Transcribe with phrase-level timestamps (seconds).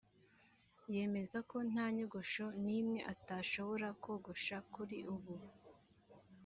[0.95, 5.35] yemeza ko nta nyogosho n’imwe atashobora kogosha kuri ubu